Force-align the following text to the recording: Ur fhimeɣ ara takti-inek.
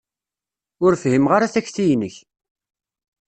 Ur 0.85 0.93
fhimeɣ 1.03 1.31
ara 1.33 1.53
takti-inek. 1.53 2.15